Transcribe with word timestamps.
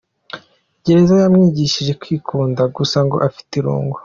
Gereza 0.83 1.13
yamwigishije 1.23 1.91
kwikunda 2.01 2.61
gusa 2.75 2.97
ngo 3.05 3.17
afite 3.27 3.51
irungu. 3.59 3.97